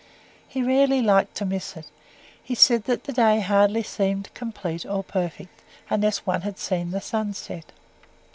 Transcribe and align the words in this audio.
He 0.47 0.63
rarely 0.63 0.99
liked 1.03 1.35
to 1.35 1.45
miss 1.45 1.77
it 1.77 1.85
he 2.43 2.55
said 2.55 2.85
the 2.85 2.97
day 2.97 3.39
hardly 3.39 3.83
seemed 3.83 4.33
complete 4.33 4.83
or 4.83 5.03
perfect 5.03 5.61
unless 5.91 6.25
one 6.25 6.41
had 6.41 6.57
seen 6.57 6.89
the 6.89 6.99
sun 7.01 7.35
set. 7.35 7.71